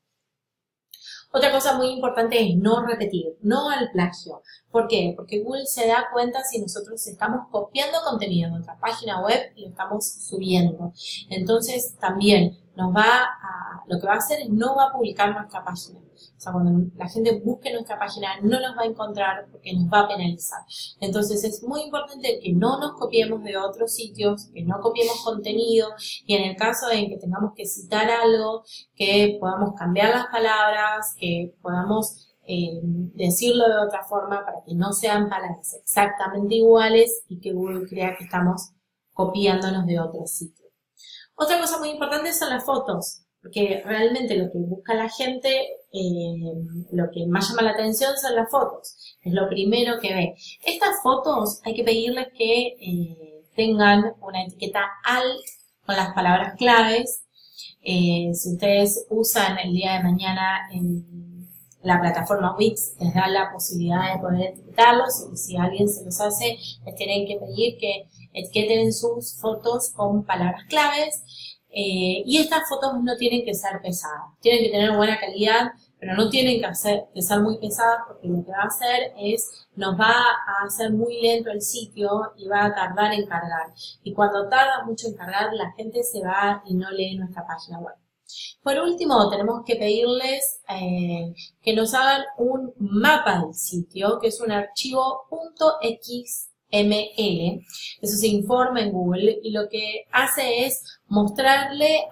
Otra 1.32 1.52
cosa 1.52 1.78
muy 1.78 1.90
importante 1.90 2.42
es 2.42 2.58
no 2.58 2.84
repetir, 2.86 3.38
no 3.42 3.70
al 3.70 3.92
plagio. 3.92 4.42
¿Por 4.72 4.88
qué? 4.88 5.14
Porque 5.16 5.44
Google 5.44 5.68
se 5.68 5.88
da 5.88 6.08
cuenta 6.12 6.44
si 6.44 6.60
nosotros 6.60 7.06
estamos 7.06 7.48
copiando 7.52 8.00
contenido 8.04 8.48
de 8.48 8.56
nuestra 8.56 8.80
página 8.80 9.22
web 9.22 9.52
y 9.56 9.62
lo 9.64 9.70
estamos 9.70 10.06
subiendo. 10.06 10.92
Entonces 11.30 11.96
también 12.00 12.58
nos 12.80 12.96
va 12.96 13.24
a, 13.24 13.84
lo 13.88 14.00
que 14.00 14.08
va 14.08 14.14
a 14.14 14.18
hacer 14.18 14.40
es 14.42 14.50
no 14.50 14.76
va 14.76 14.86
a 14.86 14.94
publicar 14.94 15.34
nuestra 15.34 15.64
página. 15.64 16.00
O 16.00 16.42
sea, 16.42 16.54
cuando 16.54 16.90
la 16.96 17.08
gente 17.08 17.42
busque 17.44 17.74
nuestra 17.74 18.00
página 18.00 18.40
no 18.42 18.60
nos 18.60 18.78
va 18.78 18.84
a 18.84 18.86
encontrar 18.86 19.48
porque 19.52 19.74
nos 19.74 19.92
va 19.92 20.02
a 20.02 20.08
penalizar. 20.08 20.62
Entonces 21.00 21.44
es 21.44 21.64
muy 21.64 21.82
importante 21.82 22.40
que 22.42 22.54
no 22.54 22.80
nos 22.80 22.94
copiemos 22.94 23.44
de 23.44 23.58
otros 23.58 23.94
sitios, 23.94 24.50
que 24.54 24.64
no 24.64 24.80
copiemos 24.80 25.22
contenido 25.24 25.90
y 26.26 26.36
en 26.36 26.50
el 26.50 26.56
caso 26.56 26.88
de 26.88 27.08
que 27.08 27.18
tengamos 27.18 27.54
que 27.56 27.66
citar 27.66 28.10
algo, 28.10 28.64
que 28.96 29.38
podamos 29.40 29.74
cambiar 29.78 30.12
las 30.12 30.28
palabras, 30.28 31.14
que 31.20 31.56
podamos 31.62 32.30
eh, 32.48 32.80
decirlo 32.82 33.68
de 33.68 33.86
otra 33.86 34.04
forma 34.04 34.46
para 34.46 34.64
que 34.66 34.74
no 34.74 34.94
sean 34.94 35.30
palabras 35.30 35.76
exactamente 35.76 36.56
iguales 36.56 37.24
y 37.28 37.40
que 37.40 37.54
Google 37.54 37.88
crea 37.88 38.16
que 38.18 38.24
estamos 38.24 38.72
copiándonos 39.14 39.86
de 39.86 40.00
otros 40.00 40.32
sitios. 40.32 40.59
Otra 41.40 41.60
cosa 41.60 41.80
muy 41.80 41.90
importante 41.90 42.34
son 42.34 42.50
las 42.50 42.66
fotos 42.66 43.24
porque 43.42 43.82
realmente 43.86 44.36
lo 44.36 44.52
que 44.52 44.58
busca 44.58 44.94
la 44.94 45.10
gente, 45.10 45.50
eh, 45.94 46.54
lo 46.92 47.10
que 47.12 47.26
más 47.28 47.50
llama 47.50 47.62
la 47.64 47.72
atención 47.72 48.18
son 48.18 48.36
las 48.36 48.50
fotos, 48.52 49.18
es 49.22 49.34
lo 49.34 49.48
primero 49.48 50.00
que 50.00 50.14
ve. 50.14 50.36
Estas 50.66 51.02
fotos 51.02 51.62
hay 51.64 51.74
que 51.74 51.84
pedirles 51.84 52.28
que 52.38 52.76
eh, 52.80 53.44
tengan 53.56 54.14
una 54.22 54.44
etiqueta 54.44 54.82
alt 55.06 55.40
con 55.86 55.96
las 55.96 56.14
palabras 56.14 56.56
claves. 56.58 57.24
Eh, 57.82 58.32
si 58.34 58.54
ustedes 58.54 59.06
usan 59.10 59.58
el 59.60 59.74
día 59.74 59.94
de 59.94 60.04
mañana 60.04 60.68
en 60.72 61.29
la 61.82 62.00
plataforma 62.00 62.56
Wix, 62.58 62.96
les 63.00 63.14
da 63.14 63.28
la 63.28 63.52
posibilidad 63.52 64.14
de 64.14 64.20
poder 64.20 64.42
etiquetarlos 64.52 65.28
y 65.32 65.38
si 65.38 65.58
alguien 65.58 65.88
se 65.88 66.04
los 66.04 66.20
hace, 66.20 66.58
les 66.86 66.96
tienen 66.96 67.26
que 67.26 67.38
pedir 67.38 67.78
que 67.78 68.08
etiqueten 68.34 68.92
sus 68.94 69.40
fotos 69.40 69.92
con 69.96 70.24
palabras 70.24 70.64
claves 70.68 71.24
eh, 71.72 72.24
y 72.26 72.38
estas 72.38 72.68
fotos 72.68 72.94
no 73.04 73.16
tienen 73.16 73.46
que 73.46 73.54
ser 73.54 73.80
pesadas, 73.82 74.24
tienen 74.42 74.64
que 74.64 74.72
tener 74.72 74.96
buena 74.96 75.20
calidad, 75.20 75.72
pero 76.00 76.16
no 76.16 76.30
tienen 76.30 76.62
que, 76.62 76.76
ser 77.22 77.40
muy 77.42 77.58
pesadas 77.60 78.00
porque 78.08 78.28
lo 78.28 78.44
que 78.44 78.52
va 78.52 78.64
a 78.64 78.68
hacer 78.68 79.14
es, 79.18 79.68
nos 79.76 80.00
va 80.00 80.10
a 80.12 80.66
hacer 80.66 80.92
muy 80.92 81.22
lento 81.22 81.52
el 81.52 81.62
sitio 81.62 82.34
y 82.38 82.48
va 82.48 82.66
a 82.66 82.74
tardar 82.74 83.14
en 83.14 83.26
cargar. 83.26 83.68
Y 84.04 84.14
cuando 84.14 84.48
tarda 84.50 84.84
mucho 84.86 85.08
en 85.08 85.16
cargar, 85.16 85.54
la 85.54 85.72
gente 85.74 86.02
se 86.04 86.22
va 86.22 86.64
y 86.66 86.74
no 86.74 86.90
lee 86.92 87.18
nuestra 87.18 87.46
página 87.46 87.80
web. 87.80 87.96
Por 88.62 88.78
último, 88.80 89.30
tenemos 89.30 89.64
que 89.66 89.76
pedirles 89.76 90.62
eh, 90.70 91.34
que 91.62 91.74
nos 91.74 91.94
hagan 91.94 92.24
un 92.38 92.74
mapa 92.78 93.42
del 93.42 93.54
sitio, 93.54 94.20
que 94.20 94.28
es 94.28 94.40
un 94.42 94.52
archivo 94.52 95.28
.x 95.82 96.50
ML, 96.72 97.66
eso 98.02 98.18
se 98.18 98.28
informa 98.28 98.82
en 98.82 98.92
Google 98.92 99.40
y 99.42 99.52
lo 99.52 99.68
que 99.70 100.06
hace 100.12 100.66
es 100.66 100.84
mostrarle 101.08 102.06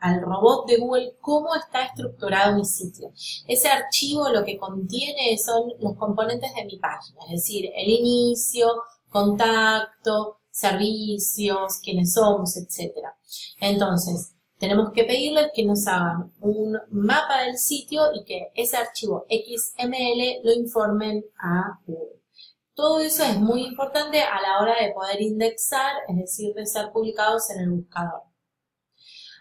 al, 0.00 0.22
robot 0.22 0.66
de 0.66 0.78
Google 0.78 1.16
cómo 1.20 1.54
está 1.54 1.84
estructurado 1.84 2.56
mi 2.56 2.64
sitio. 2.64 3.12
Ese 3.46 3.68
archivo 3.68 4.30
lo 4.30 4.44
que 4.44 4.56
contiene 4.56 5.36
son 5.36 5.72
los 5.78 5.94
componentes 5.96 6.54
de 6.54 6.64
mi 6.64 6.78
página, 6.78 7.20
es 7.26 7.32
decir, 7.32 7.70
el 7.76 7.90
inicio, 7.90 8.68
contacto, 9.10 10.38
servicios, 10.50 11.80
quiénes 11.82 12.14
somos, 12.14 12.56
etc. 12.56 12.94
Entonces, 13.60 14.32
tenemos 14.60 14.92
que 14.92 15.04
pedirles 15.04 15.48
que 15.54 15.64
nos 15.64 15.86
hagan 15.88 16.30
un 16.40 16.78
mapa 16.90 17.44
del 17.44 17.56
sitio 17.56 18.12
y 18.14 18.24
que 18.24 18.52
ese 18.54 18.76
archivo 18.76 19.24
XML 19.30 20.40
lo 20.44 20.52
informen 20.52 21.24
a 21.38 21.80
Google. 21.86 22.20
Todo 22.74 23.00
eso 23.00 23.24
es 23.24 23.38
muy 23.38 23.64
importante 23.64 24.22
a 24.22 24.40
la 24.42 24.60
hora 24.60 24.74
de 24.80 24.92
poder 24.92 25.20
indexar, 25.22 25.92
es 26.08 26.16
decir, 26.16 26.54
de 26.54 26.66
ser 26.66 26.92
publicados 26.92 27.48
en 27.50 27.60
el 27.60 27.70
buscador. 27.70 28.22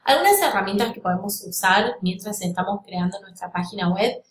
Algunas 0.05 0.41
herramientas 0.41 0.93
que 0.93 1.01
podemos 1.01 1.43
usar 1.45 1.97
mientras 2.01 2.41
estamos 2.41 2.79
creando 2.85 3.19
nuestra 3.19 3.51
página 3.51 3.93
web 3.93 4.23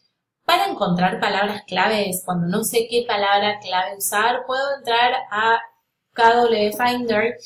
para 0.47 0.69
encontrar 0.69 1.21
palabras 1.21 1.65
claves. 1.67 2.23
Cuando 2.25 2.47
no 2.47 2.65
sé 2.65 2.89
qué 2.91 3.05
palabra 3.07 3.59
clave 3.61 3.99
usar, 3.99 4.47
puedo 4.47 4.79
entrar 4.79 5.13
a 5.31 5.61
KW 6.15 6.77
Finder 6.77 7.37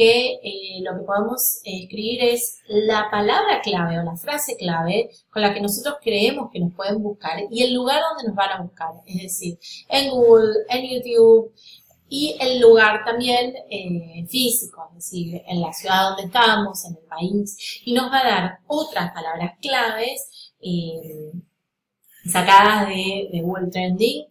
que 0.00 0.40
eh, 0.42 0.80
lo 0.82 0.98
que 0.98 1.04
podemos 1.04 1.60
escribir 1.62 2.24
es 2.24 2.62
la 2.68 3.10
palabra 3.10 3.60
clave 3.60 3.98
o 3.98 4.02
la 4.02 4.16
frase 4.16 4.56
clave 4.56 5.10
con 5.28 5.42
la 5.42 5.52
que 5.52 5.60
nosotros 5.60 5.96
creemos 6.00 6.48
que 6.50 6.58
nos 6.58 6.72
pueden 6.72 7.02
buscar 7.02 7.38
y 7.50 7.62
el 7.64 7.74
lugar 7.74 8.00
donde 8.08 8.28
nos 8.28 8.34
van 8.34 8.50
a 8.50 8.62
buscar, 8.62 8.88
es 9.04 9.24
decir, 9.24 9.58
en 9.90 10.08
Google, 10.08 10.54
en 10.70 10.88
YouTube 10.88 11.52
y 12.08 12.34
el 12.40 12.60
lugar 12.60 13.04
también 13.04 13.54
eh, 13.68 14.26
físico, 14.26 14.88
es 14.92 15.04
decir, 15.04 15.42
en 15.46 15.60
la 15.60 15.70
ciudad 15.74 16.08
donde 16.08 16.24
estamos, 16.24 16.82
en 16.86 16.96
el 16.96 17.06
país, 17.06 17.82
y 17.84 17.92
nos 17.92 18.10
va 18.10 18.20
a 18.20 18.30
dar 18.30 18.58
otras 18.68 19.12
palabras 19.12 19.52
claves 19.60 20.54
eh, 20.62 21.30
sacadas 22.24 22.88
de, 22.88 23.28
de 23.30 23.42
Google 23.42 23.70
Trending 23.70 24.28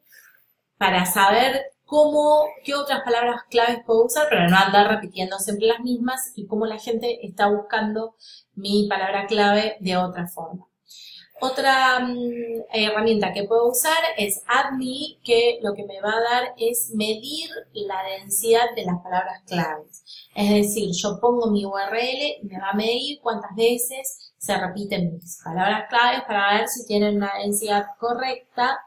para 0.80 1.06
saber 1.06 1.62
cómo, 1.90 2.46
qué 2.64 2.76
otras 2.76 3.02
palabras 3.04 3.42
claves 3.50 3.80
puedo 3.86 4.06
usar 4.06 4.30
para 4.30 4.48
no 4.48 4.56
andar 4.56 4.88
repitiendo 4.88 5.40
siempre 5.40 5.68
las 5.68 5.80
mismas 5.80 6.32
y 6.36 6.46
cómo 6.46 6.66
la 6.68 6.78
gente 6.78 7.26
está 7.26 7.50
buscando 7.50 8.16
mi 8.54 8.88
palabra 8.88 9.26
clave 9.26 9.78
de 9.80 9.98
otra 9.98 10.28
forma. 10.28 10.68
Otra 11.42 12.00
mm, 12.02 12.66
herramienta 12.74 13.32
que 13.34 13.46
puedo 13.46 13.70
usar 13.70 13.98
es 14.18 14.44
AdMe, 14.46 15.20
que 15.24 15.60
lo 15.64 15.74
que 15.74 15.86
me 15.86 16.00
va 16.02 16.12
a 16.12 16.22
dar 16.22 16.54
es 16.58 16.92
medir 16.94 17.50
la 17.74 18.04
densidad 18.20 18.76
de 18.76 18.86
las 18.86 19.02
palabras 19.02 19.42
claves. 19.48 20.04
Es 20.36 20.50
decir, 20.50 20.90
yo 20.94 21.18
pongo 21.20 21.50
mi 21.50 21.66
URL 21.66 22.42
y 22.42 22.46
me 22.46 22.60
va 22.60 22.72
a 22.72 22.76
medir 22.76 23.20
cuántas 23.22 23.56
veces 23.56 24.34
se 24.38 24.58
repiten 24.58 25.14
mis 25.14 25.42
palabras 25.44 25.86
claves 25.90 26.22
para 26.28 26.60
ver 26.60 26.68
si 26.68 26.86
tienen 26.86 27.16
una 27.16 27.32
densidad 27.42 27.86
correcta 27.98 28.80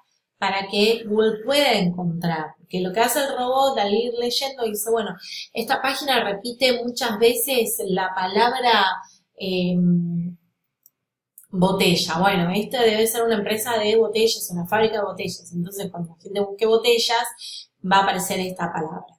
para 0.43 0.67
que 0.67 1.05
Google 1.07 1.45
pueda 1.45 1.75
encontrar. 1.75 2.57
Porque 2.59 2.81
lo 2.81 2.93
que 2.93 2.99
hace 2.99 3.21
el 3.21 3.29
robot 3.29 3.79
al 3.79 3.95
ir 3.95 4.13
leyendo 4.19 4.65
dice, 4.65 4.91
bueno, 4.91 5.15
esta 5.53 5.81
página 5.81 6.25
repite 6.25 6.83
muchas 6.83 7.17
veces 7.21 7.81
la 7.87 8.13
palabra 8.13 8.87
em, 9.37 10.37
botella. 11.49 12.19
Bueno, 12.19 12.51
esta 12.57 12.83
debe 12.83 13.07
ser 13.07 13.23
una 13.23 13.37
empresa 13.37 13.79
de 13.79 13.95
botellas, 13.95 14.51
una 14.51 14.67
fábrica 14.67 14.97
de 14.99 15.05
botellas. 15.05 15.53
Entonces, 15.55 15.89
cuando 15.93 16.11
la 16.11 16.21
gente 16.21 16.41
busque 16.41 16.67
botellas, 16.67 17.69
va 17.81 17.99
a 17.99 18.03
aparecer 18.03 18.41
esta 18.41 18.73
palabra. 18.73 19.15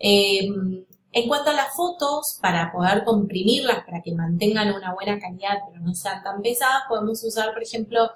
Em, 0.00 0.84
en 1.12 1.28
cuanto 1.28 1.50
a 1.50 1.54
las 1.54 1.72
fotos, 1.76 2.36
para 2.42 2.72
poder 2.72 3.04
comprimirlas, 3.04 3.84
para 3.84 4.02
que 4.02 4.12
mantengan 4.12 4.74
una 4.74 4.92
buena 4.92 5.20
calidad, 5.20 5.58
pero 5.70 5.84
no 5.84 5.94
sean 5.94 6.20
tan 6.24 6.42
pesadas, 6.42 6.82
podemos 6.88 7.22
usar, 7.22 7.52
por 7.52 7.62
ejemplo, 7.62 8.10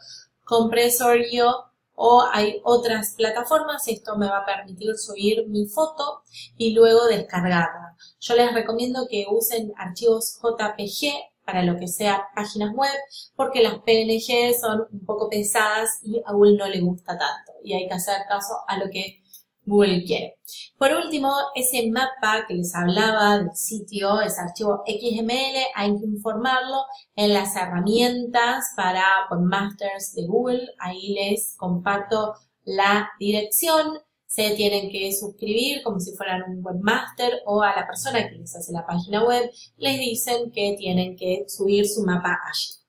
Compressorio 0.44 1.71
o 1.94 2.24
hay 2.32 2.60
otras 2.64 3.14
plataformas, 3.16 3.86
esto 3.88 4.16
me 4.16 4.28
va 4.28 4.38
a 4.38 4.46
permitir 4.46 4.96
subir 4.96 5.46
mi 5.48 5.66
foto 5.66 6.22
y 6.56 6.72
luego 6.72 7.06
descargarla. 7.06 7.96
Yo 8.20 8.34
les 8.34 8.52
recomiendo 8.52 9.06
que 9.08 9.26
usen 9.30 9.72
archivos 9.76 10.38
JPG 10.42 11.12
para 11.44 11.62
lo 11.62 11.76
que 11.76 11.88
sea 11.88 12.28
páginas 12.34 12.72
web, 12.74 12.90
porque 13.34 13.62
las 13.62 13.74
PNG 13.80 14.54
son 14.58 14.86
un 14.92 15.04
poco 15.04 15.28
pesadas 15.28 15.98
y 16.02 16.22
a 16.24 16.32
Google 16.32 16.56
no 16.56 16.68
le 16.68 16.80
gusta 16.80 17.18
tanto 17.18 17.52
y 17.64 17.74
hay 17.74 17.88
que 17.88 17.94
hacer 17.94 18.22
caso 18.28 18.54
a 18.66 18.78
lo 18.78 18.90
que 18.90 19.21
Google 19.64 20.04
quiere. 20.04 20.38
Por 20.76 20.92
último, 20.92 21.32
ese 21.54 21.88
mapa 21.90 22.44
que 22.46 22.54
les 22.54 22.74
hablaba 22.74 23.38
del 23.38 23.54
sitio, 23.54 24.20
ese 24.20 24.40
archivo 24.40 24.82
XML, 24.86 25.56
hay 25.74 25.98
que 25.98 26.06
informarlo 26.06 26.84
en 27.14 27.32
las 27.32 27.54
herramientas 27.56 28.72
para 28.76 29.04
webmasters 29.30 30.14
de 30.14 30.26
Google. 30.26 30.68
Ahí 30.78 31.14
les 31.14 31.54
comparto 31.56 32.34
la 32.64 33.08
dirección. 33.18 33.98
Se 34.26 34.54
tienen 34.56 34.90
que 34.90 35.12
suscribir 35.12 35.82
como 35.82 36.00
si 36.00 36.16
fueran 36.16 36.42
un 36.48 36.64
webmaster 36.64 37.42
o 37.44 37.62
a 37.62 37.76
la 37.76 37.86
persona 37.86 38.26
que 38.28 38.36
les 38.36 38.56
hace 38.56 38.72
la 38.72 38.86
página 38.86 39.22
web 39.24 39.50
les 39.76 39.98
dicen 40.00 40.50
que 40.50 40.74
tienen 40.78 41.16
que 41.16 41.44
subir 41.48 41.86
su 41.86 42.02
mapa 42.02 42.38
allí. 42.48 42.81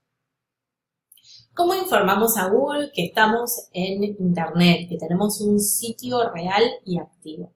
¿Cómo 1.55 1.75
informamos 1.75 2.35
a 2.37 2.47
Google 2.47 2.91
que 2.91 3.05
estamos 3.05 3.69
en 3.73 4.03
Internet, 4.03 4.89
que 4.89 4.97
tenemos 4.97 5.39
un 5.39 5.59
sitio 5.59 6.31
real 6.31 6.63
y 6.83 6.97
activo? 6.97 7.53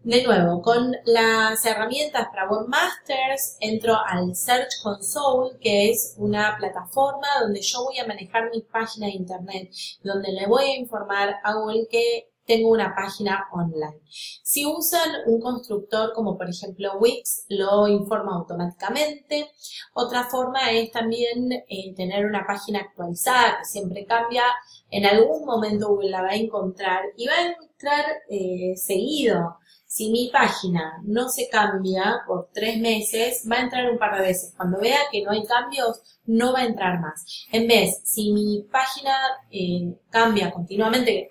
De 0.00 0.22
nuevo, 0.22 0.60
con 0.60 0.94
las 1.06 1.64
herramientas 1.64 2.26
para 2.28 2.50
Webmasters 2.50 3.56
entro 3.60 3.96
al 4.06 4.36
Search 4.36 4.82
Console, 4.82 5.58
que 5.60 5.90
es 5.90 6.14
una 6.18 6.56
plataforma 6.58 7.26
donde 7.40 7.62
yo 7.62 7.84
voy 7.84 7.98
a 8.00 8.06
manejar 8.06 8.50
mi 8.50 8.60
página 8.60 9.06
de 9.06 9.12
Internet, 9.12 9.70
donde 10.02 10.30
le 10.32 10.46
voy 10.46 10.64
a 10.64 10.76
informar 10.76 11.36
a 11.42 11.54
Google 11.54 11.86
que 11.90 12.31
tengo 12.46 12.70
una 12.70 12.94
página 12.94 13.46
online. 13.52 14.00
Si 14.42 14.66
usan 14.66 15.10
un 15.26 15.40
constructor 15.40 16.12
como 16.12 16.36
por 16.36 16.48
ejemplo 16.48 16.98
Wix, 16.98 17.46
lo 17.48 17.88
informa 17.88 18.34
automáticamente. 18.36 19.50
Otra 19.94 20.24
forma 20.24 20.70
es 20.72 20.90
también 20.90 21.52
eh, 21.52 21.94
tener 21.94 22.26
una 22.26 22.44
página 22.46 22.80
actualizada 22.80 23.58
que 23.58 23.64
siempre 23.64 24.04
cambia. 24.06 24.44
En 24.92 25.06
algún 25.06 25.46
momento 25.46 25.98
la 26.02 26.20
va 26.22 26.28
a 26.28 26.36
encontrar 26.36 27.02
y 27.16 27.26
va 27.26 27.32
a 27.34 27.48
encontrar 27.50 28.04
eh, 28.28 28.74
seguido. 28.76 29.56
Si 29.86 30.10
mi 30.10 30.28
página 30.30 31.00
no 31.04 31.30
se 31.30 31.48
cambia 31.48 32.20
por 32.26 32.50
tres 32.52 32.78
meses, 32.78 33.46
va 33.50 33.56
a 33.56 33.62
entrar 33.62 33.90
un 33.90 33.98
par 33.98 34.16
de 34.16 34.26
veces. 34.26 34.52
Cuando 34.54 34.78
vea 34.78 34.98
que 35.10 35.22
no 35.22 35.32
hay 35.32 35.44
cambios, 35.44 36.00
no 36.26 36.52
va 36.52 36.60
a 36.60 36.66
entrar 36.66 37.00
más. 37.00 37.24
En 37.52 37.66
vez, 37.66 38.00
si 38.04 38.32
mi 38.32 38.66
página 38.70 39.14
eh, 39.50 39.94
cambia 40.10 40.50
continuamente, 40.50 41.30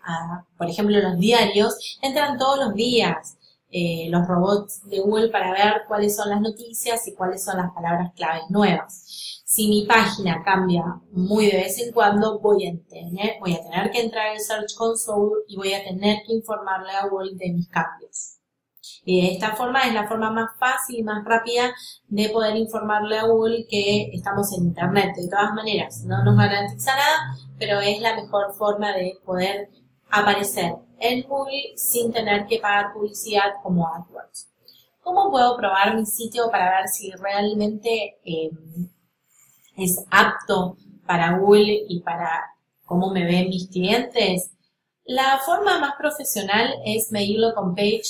por 0.58 0.68
ejemplo, 0.68 1.00
los 1.00 1.18
diarios, 1.20 2.00
entran 2.02 2.38
todos 2.38 2.66
los 2.66 2.74
días. 2.74 3.38
Eh, 3.74 4.08
los 4.10 4.28
robots 4.28 4.86
de 4.90 5.00
Google 5.00 5.30
para 5.30 5.54
ver 5.54 5.84
cuáles 5.88 6.18
son 6.18 6.30
las 6.30 6.42
noticias 6.42 7.08
y 7.08 7.16
cuáles 7.16 7.42
son 7.42 7.56
las 7.56 7.72
palabras 7.72 8.12
claves 8.16 8.44
nuevas. 8.50 9.42
Si 9.46 9.70
mi 9.70 9.86
página 9.86 10.44
cambia 10.44 10.84
muy 11.12 11.46
de 11.46 11.58
vez 11.58 11.80
en 11.80 11.94
cuando, 11.94 12.40
voy 12.40 12.68
a 12.68 12.74
tener, 12.90 13.38
voy 13.40 13.54
a 13.54 13.64
tener 13.64 13.90
que 13.92 14.02
entrar 14.02 14.28
al 14.28 14.42
Search 14.42 14.76
Console 14.76 15.44
y 15.48 15.56
voy 15.56 15.74
a 15.74 15.84
tener 15.86 16.18
que 16.28 16.34
informarle 16.34 16.92
a 16.92 17.08
Google 17.08 17.36
de 17.36 17.54
mis 17.54 17.70
cambios. 17.70 18.40
Y 19.06 19.22
de 19.22 19.34
esta 19.34 19.56
forma 19.56 19.88
es 19.88 19.94
la 19.94 20.08
forma 20.08 20.32
más 20.32 20.52
fácil 20.60 21.00
y 21.00 21.04
más 21.04 21.24
rápida 21.24 21.74
de 22.10 22.30
poder 22.30 22.58
informarle 22.58 23.18
a 23.18 23.26
Google 23.26 23.66
que 23.70 24.10
estamos 24.14 24.52
en 24.58 24.66
Internet. 24.66 25.16
De 25.16 25.30
todas 25.30 25.54
maneras, 25.54 26.04
no 26.04 26.24
nos 26.26 26.38
garantiza 26.38 26.92
nada, 26.94 27.38
pero 27.58 27.80
es 27.80 28.02
la 28.02 28.16
mejor 28.16 28.54
forma 28.54 28.92
de 28.94 29.18
poder 29.26 29.70
aparecer 30.12 30.76
en 31.00 31.24
Google 31.28 31.74
sin 31.76 32.12
tener 32.12 32.46
que 32.46 32.60
pagar 32.60 32.94
publicidad 32.94 33.54
como 33.64 33.88
AdWords. 33.88 34.50
¿Cómo 35.02 35.32
puedo 35.32 35.58
probar 35.58 35.96
mi 35.96 36.06
sitio 36.06 36.52
para 36.52 36.78
ver 36.78 36.88
si 36.88 37.12
realmente 37.12 38.20
em, 38.24 38.90
es 39.78 40.06
apto 40.12 40.78
para 41.08 41.38
Google 41.38 41.86
y 41.88 42.02
para 42.02 42.54
cómo 42.86 43.10
me 43.10 43.26
ven 43.26 43.50
mis 43.50 43.68
clientes? 43.68 44.52
La 45.06 45.40
forma 45.44 45.80
más 45.80 45.96
profesional 45.98 46.76
es 46.86 47.12
medirlo 47.12 47.56
con 47.56 47.74
Page 47.74 48.04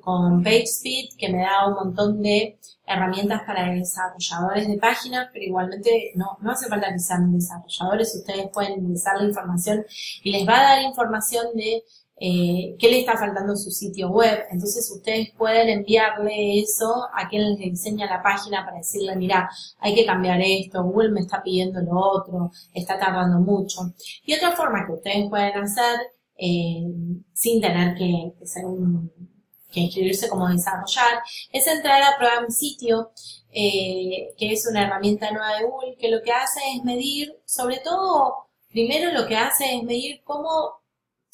con 0.00 0.42
PageSpeed, 0.42 1.16
que 1.18 1.28
me 1.28 1.42
da 1.42 1.68
un 1.68 1.74
montón 1.74 2.22
de 2.22 2.58
herramientas 2.86 3.42
para 3.46 3.70
desarrolladores 3.70 4.68
de 4.68 4.78
páginas, 4.78 5.28
pero 5.32 5.44
igualmente 5.44 6.12
no, 6.14 6.36
no 6.40 6.52
hace 6.52 6.68
falta 6.68 6.92
que 6.92 6.98
sean 6.98 7.32
desarrolladores, 7.32 8.14
ustedes 8.14 8.48
pueden 8.52 8.80
ingresar 8.80 9.16
la 9.18 9.28
información 9.28 9.84
y 10.22 10.30
les 10.30 10.46
va 10.46 10.60
a 10.60 10.62
dar 10.62 10.82
información 10.82 11.46
de 11.54 11.82
eh, 12.16 12.76
qué 12.78 12.88
le 12.88 13.00
está 13.00 13.16
faltando 13.16 13.54
a 13.54 13.56
su 13.56 13.70
sitio 13.70 14.10
web. 14.10 14.44
Entonces 14.50 14.90
ustedes 14.90 15.30
pueden 15.36 15.68
enviarle 15.68 16.60
eso 16.60 17.08
a 17.12 17.28
quien 17.28 17.50
les 17.50 17.58
diseña 17.58 18.06
la 18.06 18.22
página 18.22 18.64
para 18.64 18.78
decirle, 18.78 19.16
mira, 19.16 19.48
hay 19.80 19.94
que 19.94 20.06
cambiar 20.06 20.40
esto, 20.40 20.84
Google 20.84 21.10
me 21.10 21.20
está 21.20 21.42
pidiendo 21.42 21.80
lo 21.80 21.98
otro, 21.98 22.50
está 22.72 22.98
tardando 22.98 23.40
mucho. 23.40 23.80
Y 24.24 24.34
otra 24.34 24.52
forma 24.52 24.86
que 24.86 24.92
ustedes 24.92 25.28
pueden 25.28 25.56
hacer 25.58 26.00
eh, 26.36 26.84
sin 27.32 27.60
tener 27.60 27.94
que, 27.96 28.32
que 28.38 28.46
ser 28.46 28.64
un 28.66 29.10
que 29.74 29.80
inscribirse 29.80 30.28
como 30.28 30.48
desarrollar, 30.48 31.22
es 31.52 31.66
entrar 31.66 32.02
a 32.02 32.16
probar 32.16 32.44
un 32.44 32.52
sitio, 32.52 33.10
eh, 33.50 34.34
que 34.38 34.52
es 34.52 34.66
una 34.66 34.86
herramienta 34.86 35.30
nueva 35.32 35.56
de 35.56 35.64
Google, 35.64 35.96
que 35.98 36.08
lo 36.08 36.22
que 36.22 36.32
hace 36.32 36.60
es 36.76 36.84
medir, 36.84 37.36
sobre 37.44 37.78
todo, 37.78 38.48
primero 38.70 39.12
lo 39.12 39.26
que 39.26 39.36
hace 39.36 39.76
es 39.76 39.82
medir 39.82 40.22
cómo 40.24 40.84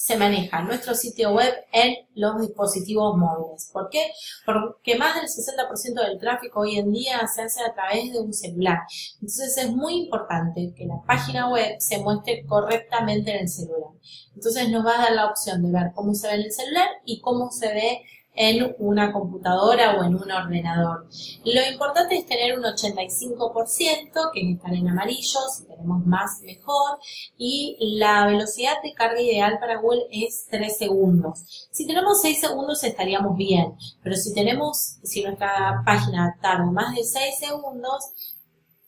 se 0.00 0.16
maneja 0.16 0.62
nuestro 0.62 0.94
sitio 0.94 1.34
web 1.34 1.52
en 1.72 1.94
los 2.14 2.40
dispositivos 2.40 3.18
móviles. 3.18 3.68
¿Por 3.70 3.90
qué? 3.90 4.10
Porque 4.46 4.96
más 4.96 5.14
del 5.14 5.26
60% 5.26 6.08
del 6.08 6.18
tráfico 6.18 6.60
hoy 6.60 6.78
en 6.78 6.90
día 6.90 7.20
se 7.26 7.42
hace 7.42 7.62
a 7.62 7.74
través 7.74 8.10
de 8.10 8.18
un 8.18 8.32
celular. 8.32 8.78
Entonces 9.16 9.58
es 9.58 9.70
muy 9.70 10.04
importante 10.04 10.72
que 10.74 10.86
la 10.86 11.02
página 11.06 11.50
web 11.50 11.76
se 11.80 11.98
muestre 11.98 12.46
correctamente 12.46 13.32
en 13.32 13.40
el 13.40 13.48
celular. 13.50 13.90
Entonces 14.34 14.70
nos 14.70 14.86
va 14.86 14.94
a 14.94 15.02
dar 15.02 15.12
la 15.12 15.26
opción 15.26 15.62
de 15.62 15.70
ver 15.70 15.92
cómo 15.94 16.14
se 16.14 16.28
ve 16.28 16.34
en 16.34 16.40
el 16.40 16.52
celular 16.52 16.88
y 17.04 17.20
cómo 17.20 17.50
se 17.50 17.68
ve 17.68 18.02
en 18.34 18.74
una 18.78 19.12
computadora 19.12 19.98
o 19.98 20.04
en 20.04 20.14
un 20.14 20.30
ordenador. 20.30 21.06
Lo 21.44 21.70
importante 21.70 22.16
es 22.16 22.26
tener 22.26 22.58
un 22.58 22.64
85%, 22.64 24.30
que 24.32 24.52
están 24.52 24.74
en 24.74 24.88
amarillo, 24.88 25.40
si 25.54 25.66
tenemos 25.66 26.06
más 26.06 26.40
mejor, 26.42 26.98
y 27.36 27.76
la 27.98 28.26
velocidad 28.26 28.80
de 28.82 28.94
carga 28.94 29.20
ideal 29.20 29.58
para 29.58 29.80
Google 29.80 30.06
es 30.10 30.46
3 30.50 30.76
segundos. 30.76 31.68
Si 31.70 31.86
tenemos 31.86 32.20
6 32.22 32.40
segundos 32.40 32.84
estaríamos 32.84 33.36
bien, 33.36 33.74
pero 34.02 34.16
si 34.16 34.32
tenemos, 34.32 34.98
si 35.02 35.22
nuestra 35.24 35.82
página 35.84 36.36
tarda 36.40 36.70
más 36.70 36.94
de 36.94 37.04
6 37.04 37.38
segundos, 37.38 38.04